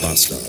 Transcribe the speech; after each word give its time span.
Bastard. 0.00 0.40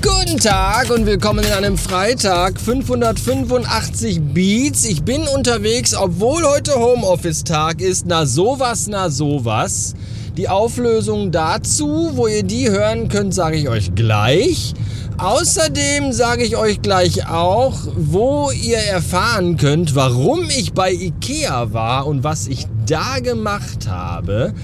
Guten 0.00 0.38
Tag 0.38 0.90
und 0.90 1.06
willkommen 1.06 1.44
in 1.44 1.52
einem 1.52 1.76
Freitag 1.76 2.60
585 2.60 4.20
Beats. 4.20 4.84
Ich 4.84 5.02
bin 5.02 5.26
unterwegs, 5.26 5.94
obwohl 5.94 6.44
heute 6.44 6.74
Homeoffice-Tag 6.74 7.80
ist. 7.80 8.06
Na 8.06 8.26
sowas, 8.26 8.86
na 8.86 9.10
sowas. 9.10 9.94
Die 10.36 10.48
Auflösung 10.48 11.32
dazu, 11.32 12.10
wo 12.14 12.28
ihr 12.28 12.42
die 12.42 12.70
hören 12.70 13.08
könnt, 13.08 13.34
sage 13.34 13.56
ich 13.56 13.68
euch 13.68 13.94
gleich. 13.94 14.74
Außerdem 15.18 16.12
sage 16.12 16.44
ich 16.44 16.56
euch 16.56 16.82
gleich 16.82 17.28
auch, 17.28 17.78
wo 17.96 18.50
ihr 18.50 18.78
erfahren 18.78 19.56
könnt, 19.56 19.94
warum 19.94 20.50
ich 20.50 20.74
bei 20.74 20.92
Ikea 20.92 21.72
war 21.72 22.06
und 22.06 22.22
was 22.22 22.46
ich 22.48 22.66
da 22.86 23.18
gemacht 23.20 23.88
habe. 23.88 24.54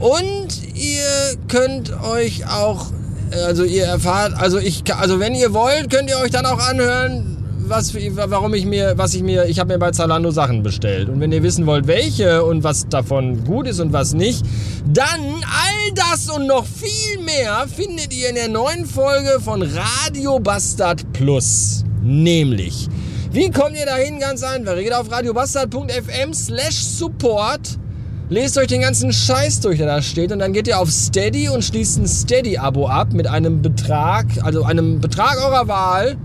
Und 0.00 0.48
ihr 0.74 1.36
könnt 1.48 1.92
euch 2.02 2.46
auch, 2.46 2.86
also 3.30 3.64
ihr 3.64 3.84
erfahrt, 3.84 4.34
also 4.34 4.58
ich, 4.58 4.82
also 4.94 5.20
wenn 5.20 5.34
ihr 5.34 5.52
wollt, 5.54 5.90
könnt 5.90 6.10
ihr 6.10 6.18
euch 6.18 6.30
dann 6.30 6.46
auch 6.46 6.58
anhören, 6.58 7.32
was, 7.68 7.94
warum 7.94 8.54
ich 8.54 8.66
mir, 8.66 8.94
was 8.96 9.14
ich 9.14 9.22
mir, 9.22 9.46
ich 9.46 9.58
habe 9.58 9.72
mir 9.72 9.78
bei 9.78 9.90
Zalando 9.92 10.30
Sachen 10.30 10.62
bestellt. 10.62 11.08
Und 11.08 11.20
wenn 11.20 11.32
ihr 11.32 11.42
wissen 11.42 11.66
wollt, 11.66 11.86
welche 11.86 12.44
und 12.44 12.64
was 12.64 12.88
davon 12.88 13.44
gut 13.44 13.66
ist 13.66 13.80
und 13.80 13.92
was 13.92 14.12
nicht, 14.12 14.44
dann 14.86 15.20
all 15.20 15.92
das 15.94 16.28
und 16.28 16.46
noch 16.46 16.66
viel 16.66 17.22
mehr 17.24 17.66
findet 17.74 18.12
ihr 18.14 18.28
in 18.28 18.34
der 18.34 18.48
neuen 18.48 18.86
Folge 18.86 19.40
von 19.42 19.62
Radio 19.62 20.38
Bastard 20.38 21.12
Plus. 21.12 21.84
Nämlich, 22.02 22.88
wie 23.32 23.50
kommt 23.50 23.76
ihr 23.76 23.86
dahin? 23.86 24.18
Ganz 24.18 24.42
einfach. 24.42 24.76
Ihr 24.76 24.84
geht 24.84 24.94
auf 24.94 25.10
radiobastard.fm 25.10 26.34
slash 26.34 26.76
support. 26.76 27.78
Lest 28.28 28.58
euch 28.58 28.66
den 28.66 28.80
ganzen 28.80 29.12
Scheiß 29.12 29.60
durch, 29.60 29.78
der 29.78 29.86
da 29.86 30.02
steht, 30.02 30.32
und 30.32 30.38
dann 30.38 30.52
geht 30.52 30.66
ihr 30.66 30.78
auf 30.78 30.90
Steady 30.90 31.48
und 31.48 31.62
schließt 31.62 31.98
ein 31.98 32.06
Steady-Abo 32.06 32.88
ab 32.88 33.12
mit 33.12 33.26
einem 33.26 33.60
Betrag, 33.60 34.26
also 34.42 34.64
einem 34.64 35.00
Betrag 35.00 35.36
eurer 35.38 35.68
Wahl 35.68 36.16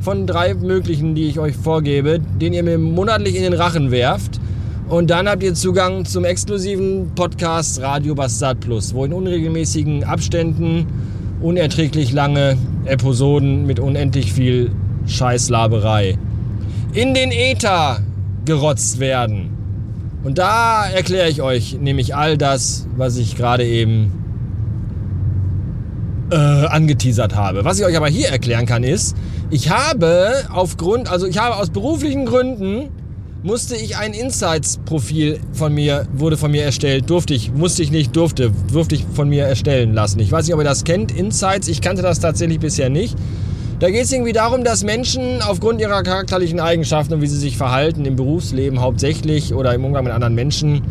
von 0.00 0.26
drei 0.26 0.54
möglichen, 0.54 1.14
die 1.14 1.28
ich 1.28 1.38
euch 1.38 1.56
vorgebe, 1.56 2.20
den 2.40 2.52
ihr 2.52 2.62
mir 2.62 2.78
monatlich 2.78 3.36
in 3.36 3.42
den 3.42 3.52
Rachen 3.52 3.90
werft. 3.90 4.40
Und 4.88 5.10
dann 5.10 5.28
habt 5.28 5.42
ihr 5.42 5.54
Zugang 5.54 6.04
zum 6.04 6.24
exklusiven 6.24 7.12
Podcast 7.14 7.80
Radio 7.80 8.14
Bastard 8.14 8.60
Plus, 8.60 8.94
wo 8.94 9.04
in 9.04 9.12
unregelmäßigen 9.12 10.04
Abständen 10.04 10.86
unerträglich 11.40 12.12
lange 12.12 12.56
Episoden 12.84 13.66
mit 13.66 13.80
unendlich 13.80 14.32
viel 14.32 14.70
Scheißlaberei 15.06 16.18
in 16.94 17.12
den 17.12 17.32
Äther 17.32 18.00
gerotzt 18.44 19.00
werden. 19.00 19.50
Und 20.22 20.38
da 20.38 20.86
erkläre 20.86 21.28
ich 21.28 21.42
euch 21.42 21.78
nämlich 21.78 22.14
all 22.14 22.38
das, 22.38 22.86
was 22.96 23.16
ich 23.16 23.36
gerade 23.36 23.66
eben 23.66 24.12
äh, 26.30 26.36
angeteasert 26.36 27.34
habe. 27.34 27.64
Was 27.64 27.78
ich 27.78 27.84
euch 27.84 27.96
aber 27.96 28.08
hier 28.08 28.28
erklären 28.28 28.64
kann, 28.64 28.84
ist, 28.84 29.16
ich 29.50 29.70
habe 29.70 30.44
aufgrund, 30.50 31.10
also 31.10 31.26
ich 31.26 31.38
habe 31.38 31.56
aus 31.56 31.70
beruflichen 31.70 32.24
Gründen 32.24 32.88
musste 33.42 33.76
ich 33.76 33.98
ein 33.98 34.14
Insights-Profil 34.14 35.38
von 35.52 35.74
mir, 35.74 36.08
wurde 36.14 36.38
von 36.38 36.50
mir 36.50 36.64
erstellt. 36.64 37.10
Durfte 37.10 37.34
ich, 37.34 37.52
musste 37.52 37.82
ich 37.82 37.90
nicht, 37.90 38.16
durfte, 38.16 38.50
durfte 38.72 38.94
ich 38.94 39.04
von 39.12 39.28
mir 39.28 39.44
erstellen 39.44 39.92
lassen. 39.92 40.18
Ich 40.20 40.32
weiß 40.32 40.46
nicht, 40.46 40.54
ob 40.54 40.60
ihr 40.60 40.64
das 40.64 40.84
kennt, 40.84 41.12
Insights. 41.12 41.68
Ich 41.68 41.82
kannte 41.82 42.00
das 42.00 42.20
tatsächlich 42.20 42.58
bisher 42.58 42.88
nicht. 42.88 43.16
Da 43.80 43.90
geht 43.90 44.04
es 44.04 44.12
irgendwie 44.12 44.32
darum, 44.32 44.62
dass 44.62 44.84
Menschen 44.84 45.42
aufgrund 45.42 45.80
ihrer 45.80 46.02
charakterlichen 46.02 46.60
Eigenschaften 46.60 47.14
und 47.14 47.22
wie 47.22 47.26
sie 47.26 47.38
sich 47.38 47.56
verhalten 47.56 48.04
im 48.04 48.14
Berufsleben 48.14 48.80
hauptsächlich 48.80 49.52
oder 49.52 49.74
im 49.74 49.84
Umgang 49.84 50.04
mit 50.04 50.12
anderen 50.12 50.34
Menschen 50.34 50.82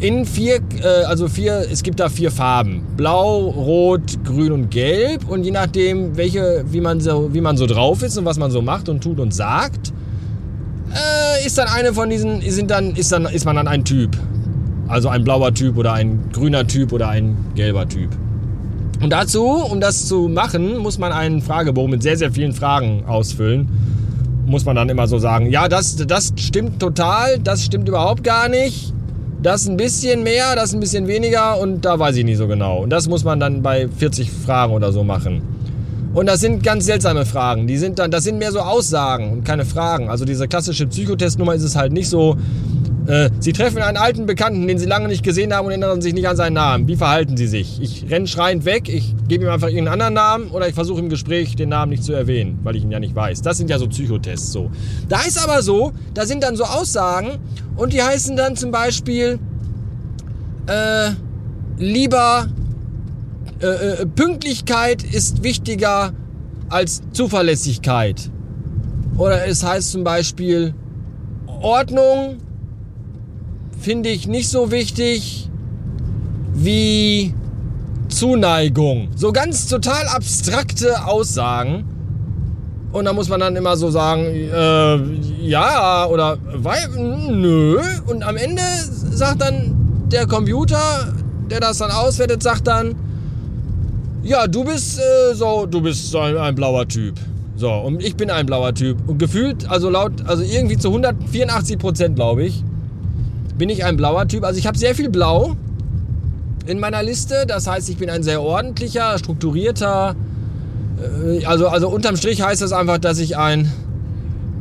in 0.00 0.26
vier, 0.26 0.60
äh, 0.82 1.04
also 1.04 1.28
vier, 1.28 1.66
es 1.70 1.82
gibt 1.82 2.00
da 2.00 2.08
vier 2.08 2.30
Farben. 2.30 2.82
Blau, 2.96 3.48
Rot, 3.50 4.24
Grün 4.24 4.50
und 4.50 4.70
Gelb. 4.70 5.28
Und 5.28 5.44
je 5.44 5.52
nachdem, 5.52 6.16
welche, 6.16 6.64
wie 6.66 6.80
man 6.80 7.00
so, 7.00 7.32
wie 7.32 7.40
man 7.40 7.56
so 7.56 7.66
drauf 7.66 8.02
ist 8.02 8.18
und 8.18 8.24
was 8.24 8.38
man 8.38 8.50
so 8.50 8.62
macht 8.62 8.88
und 8.88 9.02
tut 9.02 9.20
und 9.20 9.32
sagt, 9.32 9.92
äh, 10.92 11.46
ist 11.46 11.56
dann 11.58 11.68
eine 11.68 11.92
von 11.92 12.10
diesen, 12.10 12.40
sind 12.40 12.70
dann, 12.70 12.96
ist 12.96 13.12
dann, 13.12 13.26
ist 13.26 13.44
man 13.44 13.56
dann 13.56 13.68
ein 13.68 13.84
Typ. 13.84 14.16
Also 14.88 15.08
ein 15.08 15.22
blauer 15.22 15.54
Typ 15.54 15.76
oder 15.76 15.92
ein 15.92 16.30
grüner 16.32 16.66
Typ 16.66 16.92
oder 16.92 17.08
ein 17.08 17.36
gelber 17.54 17.88
Typ. 17.88 18.10
Und 19.02 19.10
dazu, 19.10 19.44
um 19.44 19.80
das 19.80 20.06
zu 20.06 20.28
machen, 20.28 20.78
muss 20.78 20.96
man 20.96 21.10
einen 21.10 21.42
Fragebogen 21.42 21.90
mit 21.90 22.04
sehr, 22.04 22.16
sehr 22.16 22.30
vielen 22.30 22.52
Fragen 22.52 23.04
ausfüllen. 23.04 23.68
Muss 24.46 24.64
man 24.64 24.76
dann 24.76 24.88
immer 24.88 25.08
so 25.08 25.18
sagen, 25.18 25.50
ja, 25.50 25.68
das, 25.68 25.96
das 25.96 26.32
stimmt 26.36 26.78
total, 26.78 27.40
das 27.40 27.64
stimmt 27.64 27.88
überhaupt 27.88 28.22
gar 28.22 28.48
nicht. 28.48 28.94
Das 29.42 29.68
ein 29.68 29.76
bisschen 29.76 30.22
mehr, 30.22 30.54
das 30.54 30.72
ein 30.72 30.78
bisschen 30.78 31.08
weniger 31.08 31.58
und 31.58 31.84
da 31.84 31.98
weiß 31.98 32.14
ich 32.14 32.24
nicht 32.24 32.36
so 32.36 32.46
genau. 32.46 32.78
Und 32.78 32.90
das 32.90 33.08
muss 33.08 33.24
man 33.24 33.40
dann 33.40 33.60
bei 33.60 33.88
40 33.88 34.30
Fragen 34.30 34.72
oder 34.72 34.92
so 34.92 35.02
machen. 35.02 35.42
Und 36.14 36.26
das 36.26 36.38
sind 36.38 36.62
ganz 36.62 36.84
seltsame 36.84 37.26
Fragen. 37.26 37.66
Die 37.66 37.78
sind 37.78 37.98
dann, 37.98 38.12
das 38.12 38.22
sind 38.22 38.38
mehr 38.38 38.52
so 38.52 38.60
Aussagen 38.60 39.32
und 39.32 39.44
keine 39.44 39.64
Fragen. 39.64 40.10
Also 40.10 40.24
diese 40.24 40.46
klassische 40.46 40.86
Psychotestnummer 40.86 41.54
ist 41.54 41.64
es 41.64 41.74
halt 41.74 41.92
nicht 41.92 42.08
so. 42.08 42.36
Äh, 43.06 43.30
Sie 43.40 43.52
treffen 43.52 43.78
einen 43.78 43.96
alten 43.96 44.26
Bekannten, 44.26 44.66
den 44.66 44.78
Sie 44.78 44.86
lange 44.86 45.08
nicht 45.08 45.24
gesehen 45.24 45.52
haben 45.52 45.66
und 45.66 45.72
erinnern 45.72 46.00
sich 46.00 46.14
nicht 46.14 46.28
an 46.28 46.36
seinen 46.36 46.54
Namen. 46.54 46.86
Wie 46.86 46.96
verhalten 46.96 47.36
Sie 47.36 47.48
sich? 47.48 47.80
Ich 47.82 48.10
renne 48.10 48.26
schreiend 48.26 48.64
weg, 48.64 48.88
ich 48.88 49.14
gebe 49.26 49.44
ihm 49.44 49.50
einfach 49.50 49.68
irgendeinen 49.68 49.94
anderen 49.94 50.14
Namen 50.14 50.50
oder 50.50 50.68
ich 50.68 50.74
versuche 50.74 51.00
im 51.00 51.08
Gespräch 51.08 51.56
den 51.56 51.70
Namen 51.70 51.90
nicht 51.90 52.04
zu 52.04 52.12
erwähnen, 52.12 52.60
weil 52.62 52.76
ich 52.76 52.84
ihn 52.84 52.90
ja 52.90 53.00
nicht 53.00 53.14
weiß. 53.14 53.42
Das 53.42 53.58
sind 53.58 53.70
ja 53.70 53.78
so 53.78 53.88
Psychotests 53.88 54.52
so. 54.52 54.70
Da 55.08 55.20
ist 55.22 55.42
aber 55.42 55.62
so, 55.62 55.92
da 56.14 56.26
sind 56.26 56.42
dann 56.44 56.56
so 56.56 56.64
Aussagen 56.64 57.38
und 57.76 57.92
die 57.92 58.02
heißen 58.02 58.36
dann 58.36 58.56
zum 58.56 58.70
Beispiel 58.70 59.38
äh, 60.66 61.10
lieber 61.78 62.48
äh, 63.60 63.66
äh, 63.66 64.06
Pünktlichkeit 64.06 65.02
ist 65.02 65.42
wichtiger 65.42 66.12
als 66.68 67.02
Zuverlässigkeit. 67.12 68.30
Oder 69.16 69.46
es 69.46 69.64
heißt 69.64 69.92
zum 69.92 70.04
Beispiel, 70.04 70.74
Ordnung 71.46 72.38
finde 73.82 74.08
ich 74.10 74.28
nicht 74.28 74.48
so 74.48 74.70
wichtig 74.70 75.50
wie 76.54 77.34
Zuneigung. 78.08 79.08
So 79.16 79.32
ganz 79.32 79.66
total 79.66 80.06
abstrakte 80.06 81.04
Aussagen. 81.06 81.84
Und 82.92 83.06
da 83.06 83.12
muss 83.12 83.28
man 83.28 83.40
dann 83.40 83.56
immer 83.56 83.76
so 83.76 83.90
sagen, 83.90 84.24
äh, 84.26 84.96
ja 85.42 86.06
oder 86.06 86.36
weil, 86.54 86.88
nö. 87.30 87.80
Und 88.06 88.22
am 88.22 88.36
Ende 88.36 88.62
sagt 89.10 89.40
dann 89.40 90.06
der 90.12 90.26
Computer, 90.26 91.12
der 91.50 91.60
das 91.60 91.78
dann 91.78 91.90
auswertet, 91.90 92.42
sagt 92.42 92.66
dann, 92.66 92.94
ja, 94.22 94.46
du 94.46 94.62
bist 94.62 95.00
äh, 95.00 95.34
so, 95.34 95.66
du 95.66 95.80
bist 95.80 96.14
ein, 96.14 96.36
ein 96.36 96.54
blauer 96.54 96.86
Typ. 96.86 97.18
So, 97.56 97.70
und 97.72 98.02
ich 98.04 98.14
bin 98.14 98.30
ein 98.30 98.46
blauer 98.46 98.74
Typ. 98.74 98.98
Und 99.08 99.18
gefühlt, 99.18 99.68
also 99.68 99.88
laut, 99.88 100.12
also 100.26 100.42
irgendwie 100.42 100.76
zu 100.76 100.88
184 100.88 101.78
Prozent, 101.78 102.14
glaube 102.14 102.44
ich, 102.44 102.62
bin 103.56 103.68
ich 103.68 103.84
ein 103.84 103.96
blauer 103.96 104.26
Typ. 104.28 104.44
Also 104.44 104.58
ich 104.58 104.66
habe 104.66 104.78
sehr 104.78 104.94
viel 104.94 105.10
Blau 105.10 105.56
in 106.66 106.78
meiner 106.80 107.02
Liste. 107.02 107.44
Das 107.46 107.66
heißt, 107.66 107.88
ich 107.90 107.96
bin 107.96 108.10
ein 108.10 108.22
sehr 108.22 108.42
ordentlicher, 108.42 109.18
strukturierter. 109.18 110.14
Äh, 111.00 111.44
also, 111.44 111.68
also 111.68 111.88
unterm 111.88 112.16
Strich 112.16 112.42
heißt 112.42 112.62
das 112.62 112.72
einfach, 112.72 112.98
dass 112.98 113.18
ich 113.18 113.36
ein, 113.36 113.70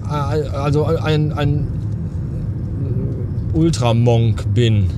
äh, 0.06 0.10
also 0.10 0.86
ein, 0.86 1.34
ein 1.34 1.68
Ultramonk 3.54 4.54
bin. 4.54 4.90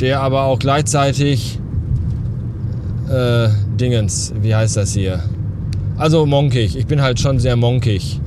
Der 0.00 0.20
aber 0.20 0.42
auch 0.42 0.58
gleichzeitig 0.58 1.58
äh, 3.08 3.48
Dingens, 3.80 4.32
wie 4.42 4.54
heißt 4.54 4.76
das 4.76 4.92
hier? 4.92 5.22
Also 5.96 6.26
monkig. 6.26 6.76
Ich 6.76 6.86
bin 6.86 7.00
halt 7.00 7.18
schon 7.18 7.38
sehr 7.38 7.56
monkig. 7.56 8.20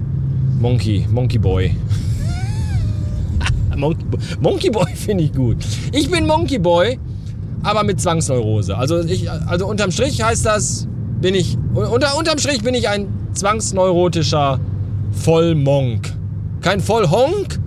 Monkey, 0.60 1.06
Monkey 1.12 1.38
Boy. 1.38 1.76
Monkey, 3.80 4.06
Monkey 4.42 4.70
Boy 4.70 4.92
finde 4.96 5.24
ich 5.24 5.34
gut. 5.34 5.58
Ich 5.92 6.10
bin 6.10 6.26
Monkey 6.28 6.60
Boy, 6.60 7.00
aber 7.64 7.84
mit 7.84 8.00
Zwangsneurose. 8.00 8.78
Also, 8.78 9.00
ich, 9.00 9.30
also 9.30 9.68
unterm 9.68 9.92
Strich 9.92 10.22
heißt 10.22 10.46
das, 10.46 10.88
bin 11.22 11.36
ich, 11.36 11.58
unter, 11.74 12.18
unterm 12.18 12.38
Strich 12.38 12.62
bin 12.62 12.74
ich 12.74 12.88
ein 12.90 13.08
zwangsneurotischer 13.34 14.60
Vollmonk. 15.12 16.14
Kein 16.62 16.80
Vollhonk, 16.81 17.60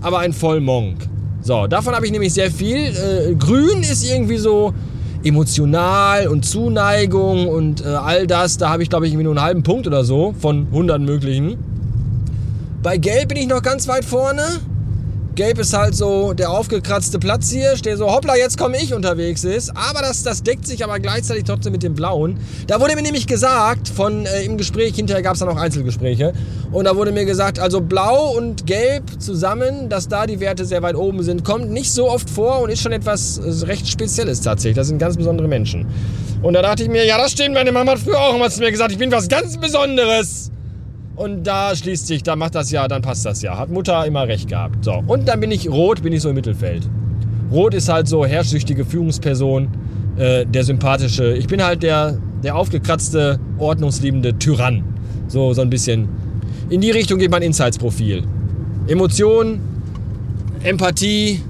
aber 0.00 0.20
ein 0.20 0.32
Vollmonk. 0.32 0.96
So, 1.42 1.66
davon 1.66 1.94
habe 1.94 2.06
ich 2.06 2.12
nämlich 2.12 2.34
sehr 2.34 2.50
viel. 2.50 2.76
Äh, 2.76 3.34
grün 3.36 3.82
ist 3.82 4.04
irgendwie 4.04 4.38
so 4.38 4.74
emotional 5.22 6.28
und 6.28 6.44
Zuneigung 6.44 7.48
und 7.48 7.84
äh, 7.84 7.88
all 7.88 8.26
das. 8.26 8.58
Da 8.58 8.70
habe 8.70 8.82
ich, 8.82 8.90
glaube 8.90 9.06
ich, 9.06 9.12
irgendwie 9.12 9.24
nur 9.24 9.32
einen 9.34 9.44
halben 9.44 9.62
Punkt 9.62 9.86
oder 9.86 10.04
so 10.04 10.34
von 10.38 10.66
100 10.66 11.00
möglichen. 11.00 11.56
Bei 12.82 12.98
Gelb 12.98 13.28
bin 13.28 13.38
ich 13.38 13.48
noch 13.48 13.62
ganz 13.62 13.88
weit 13.88 14.04
vorne. 14.04 14.42
Gelb 15.36 15.58
ist 15.58 15.74
halt 15.74 15.94
so 15.94 16.32
der 16.32 16.50
aufgekratzte 16.50 17.18
Platz 17.18 17.50
hier, 17.50 17.74
der 17.74 17.98
so 17.98 18.10
hoppla, 18.10 18.36
jetzt 18.36 18.56
komme 18.56 18.78
ich 18.82 18.94
unterwegs 18.94 19.44
ist. 19.44 19.70
Aber 19.76 20.00
das, 20.00 20.22
das 20.22 20.42
deckt 20.42 20.66
sich 20.66 20.82
aber 20.82 20.98
gleichzeitig 20.98 21.44
trotzdem 21.44 21.72
mit 21.72 21.82
dem 21.82 21.94
Blauen. 21.94 22.38
Da 22.66 22.80
wurde 22.80 22.96
mir 22.96 23.02
nämlich 23.02 23.26
gesagt, 23.26 23.90
von 23.90 24.24
äh, 24.24 24.44
im 24.44 24.56
Gespräch, 24.56 24.94
hinterher 24.94 25.22
gab 25.22 25.34
es 25.34 25.40
dann 25.40 25.50
auch 25.50 25.58
Einzelgespräche, 25.58 26.32
und 26.72 26.86
da 26.86 26.96
wurde 26.96 27.12
mir 27.12 27.26
gesagt, 27.26 27.58
also 27.58 27.82
Blau 27.82 28.34
und 28.34 28.66
Gelb 28.66 29.20
zusammen, 29.20 29.90
dass 29.90 30.08
da 30.08 30.26
die 30.26 30.40
Werte 30.40 30.64
sehr 30.64 30.80
weit 30.80 30.96
oben 30.96 31.22
sind, 31.22 31.44
kommt 31.44 31.70
nicht 31.70 31.92
so 31.92 32.08
oft 32.08 32.30
vor 32.30 32.60
und 32.62 32.70
ist 32.70 32.80
schon 32.80 32.92
etwas 32.92 33.36
äh, 33.36 33.66
recht 33.66 33.86
Spezielles 33.86 34.40
tatsächlich. 34.40 34.76
Das 34.76 34.88
sind 34.88 34.98
ganz 34.98 35.18
besondere 35.18 35.48
Menschen. 35.48 35.84
Und 36.40 36.54
da 36.54 36.62
dachte 36.62 36.82
ich 36.82 36.88
mir, 36.88 37.04
ja, 37.04 37.18
das 37.18 37.32
stimmt, 37.32 37.56
meine 37.56 37.72
Mama 37.72 37.92
hat 37.92 37.98
früher 37.98 38.18
auch 38.18 38.34
immer 38.34 38.48
zu 38.48 38.60
mir 38.60 38.70
gesagt, 38.70 38.90
ich 38.90 38.98
bin 38.98 39.12
was 39.12 39.28
ganz 39.28 39.58
Besonderes. 39.58 40.50
Und 41.16 41.44
da 41.44 41.74
schließt 41.74 42.06
sich, 42.06 42.22
da 42.22 42.36
macht 42.36 42.54
das 42.54 42.70
ja, 42.70 42.86
dann 42.88 43.00
passt 43.00 43.24
das 43.24 43.40
ja. 43.40 43.56
Hat 43.56 43.70
Mutter 43.70 44.06
immer 44.06 44.28
recht 44.28 44.48
gehabt. 44.48 44.84
So. 44.84 45.02
Und 45.06 45.26
dann 45.26 45.40
bin 45.40 45.50
ich 45.50 45.68
rot, 45.68 46.02
bin 46.02 46.12
ich 46.12 46.20
so 46.20 46.28
im 46.28 46.34
Mittelfeld. 46.34 46.86
Rot 47.50 47.72
ist 47.72 47.88
halt 47.88 48.06
so 48.06 48.26
herrschsüchtige 48.26 48.84
Führungsperson, 48.84 49.68
äh, 50.18 50.44
der 50.44 50.64
sympathische. 50.64 51.34
Ich 51.34 51.46
bin 51.46 51.64
halt 51.64 51.82
der, 51.82 52.18
der 52.42 52.54
aufgekratzte, 52.54 53.40
ordnungsliebende 53.58 54.38
Tyrann. 54.38 54.84
So, 55.28 55.54
so 55.54 55.62
ein 55.62 55.70
bisschen. 55.70 56.08
In 56.68 56.82
die 56.82 56.90
Richtung 56.90 57.18
geht 57.18 57.30
mein 57.30 57.42
Insights-Profil. 57.42 58.24
Emotionen, 58.86 59.60
Empathie, 60.64 61.40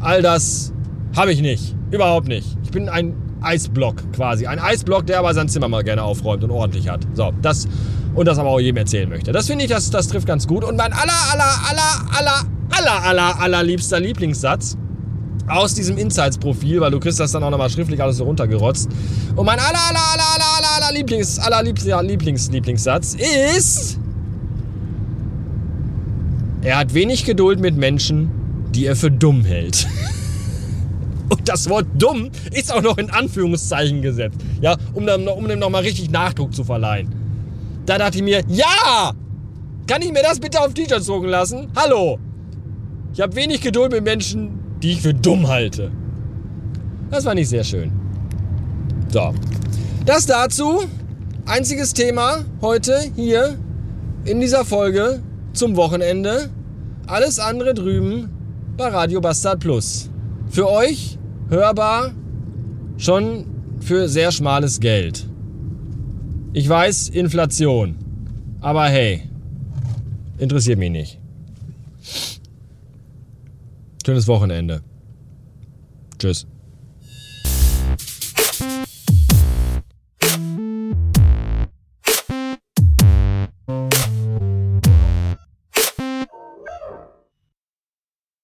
all 0.00 0.22
das 0.22 0.72
habe 1.16 1.32
ich 1.32 1.42
nicht. 1.42 1.74
Überhaupt 1.90 2.28
nicht. 2.28 2.56
Ich 2.62 2.70
bin 2.70 2.88
ein 2.88 3.14
Eisblock 3.40 3.96
quasi. 4.12 4.46
Ein 4.46 4.58
Eisblock, 4.58 5.06
der 5.06 5.18
aber 5.18 5.34
sein 5.34 5.48
Zimmer 5.48 5.68
mal 5.68 5.82
gerne 5.82 6.02
aufräumt 6.02 6.44
und 6.44 6.50
ordentlich 6.50 6.88
hat. 6.88 7.00
So, 7.14 7.32
das 7.42 7.68
und 8.14 8.26
das 8.26 8.38
aber 8.38 8.50
auch 8.50 8.60
jedem 8.60 8.76
erzählen 8.78 9.08
möchte. 9.08 9.32
Das 9.32 9.46
finde 9.46 9.64
ich, 9.64 9.70
das, 9.70 9.90
das 9.90 10.08
trifft 10.08 10.26
ganz 10.26 10.46
gut. 10.46 10.64
Und 10.64 10.76
mein 10.76 10.92
aller, 10.92 11.12
aller, 11.32 11.44
aller, 11.68 12.18
aller, 12.18 12.44
aller, 12.70 13.04
aller, 13.04 13.40
aller 13.40 13.62
liebster 13.62 14.00
Lieblingssatz 14.00 14.76
aus 15.46 15.74
diesem 15.74 15.98
Insights-Profil, 15.98 16.80
weil 16.80 16.90
du 16.90 17.00
kriegst 17.00 17.20
das 17.20 17.32
dann 17.32 17.42
auch 17.42 17.50
nochmal 17.50 17.70
schriftlich 17.70 18.02
alles 18.02 18.16
so 18.16 18.24
runtergerotzt. 18.24 18.88
Und 19.36 19.44
mein 19.44 19.58
aller, 19.58 19.78
aller, 19.88 20.00
aller, 20.12 20.24
aller, 20.34 20.44
aller, 20.56 20.86
aller 20.86 20.96
Lieblings, 20.96 21.38
aller 21.38 21.62
Lieblings, 21.62 22.02
Lieblings, 22.02 22.50
Lieblingssatz 22.50 23.16
ist, 23.44 23.98
er 26.62 26.78
hat 26.78 26.94
wenig 26.94 27.24
Geduld 27.24 27.60
mit 27.60 27.76
Menschen, 27.76 28.30
die 28.74 28.86
er 28.86 28.96
für 28.96 29.10
dumm 29.10 29.44
hält. 29.44 29.86
Und 31.28 31.48
das 31.48 31.68
Wort 31.68 31.86
dumm 31.98 32.30
ist 32.52 32.72
auch 32.72 32.82
noch 32.82 32.96
in 32.98 33.10
Anführungszeichen 33.10 34.02
gesetzt. 34.02 34.38
Ja, 34.60 34.76
um, 34.92 35.06
dann, 35.06 35.26
um 35.26 35.46
dem 35.48 35.58
nochmal 35.58 35.82
richtig 35.82 36.10
Nachdruck 36.10 36.54
zu 36.54 36.64
verleihen. 36.64 37.23
Da 37.86 37.98
dachte 37.98 38.18
ich 38.18 38.24
mir, 38.24 38.42
ja! 38.48 39.12
Kann 39.86 40.00
ich 40.00 40.12
mir 40.12 40.22
das 40.22 40.40
bitte 40.40 40.60
auf 40.60 40.72
T-Shirts 40.72 41.06
drucken 41.06 41.28
lassen? 41.28 41.68
Hallo! 41.76 42.18
Ich 43.12 43.20
habe 43.20 43.36
wenig 43.36 43.60
Geduld 43.60 43.92
mit 43.92 44.02
Menschen, 44.02 44.58
die 44.82 44.92
ich 44.92 45.02
für 45.02 45.12
dumm 45.12 45.46
halte. 45.48 45.92
Das 47.10 47.24
war 47.24 47.34
nicht 47.34 47.48
sehr 47.48 47.64
schön. 47.64 47.92
So. 49.12 49.34
Das 50.06 50.26
dazu. 50.26 50.84
Einziges 51.46 51.92
Thema 51.92 52.38
heute 52.62 52.98
hier 53.14 53.58
in 54.24 54.40
dieser 54.40 54.64
Folge 54.64 55.22
zum 55.52 55.76
Wochenende. 55.76 56.50
Alles 57.06 57.38
andere 57.38 57.74
drüben 57.74 58.30
bei 58.76 58.88
Radio 58.88 59.20
Bastard 59.20 59.60
Plus. 59.60 60.08
Für 60.48 60.70
euch 60.70 61.18
hörbar 61.50 62.12
schon 62.96 63.44
für 63.80 64.08
sehr 64.08 64.32
schmales 64.32 64.80
Geld. 64.80 65.28
Ich 66.54 66.68
weiß, 66.68 67.08
Inflation. 67.08 67.96
Aber 68.60 68.84
hey, 68.86 69.22
interessiert 70.38 70.78
mich 70.78 70.90
nicht. 70.90 71.18
Schönes 74.06 74.28
Wochenende. 74.28 74.80
Tschüss. 76.16 76.46